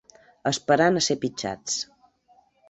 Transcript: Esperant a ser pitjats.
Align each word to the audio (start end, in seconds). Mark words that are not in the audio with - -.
Esperant 0.51 0.97
a 1.01 1.03
ser 1.09 1.17
pitjats. 1.27 1.77